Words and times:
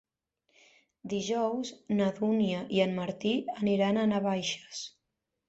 Dijous 1.11 1.71
na 1.99 2.07
Dúnia 2.21 2.63
i 2.79 2.83
en 2.87 2.97
Martí 3.01 3.35
aniran 3.61 4.01
a 4.01 4.09
Navaixes. 4.17 4.83